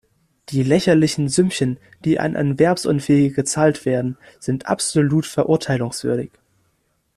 [0.49, 6.31] Die lächerlichen Sümmchen, die an Erwerbsunfähige gezahlt werden, sind absolut verurteilungswürdig.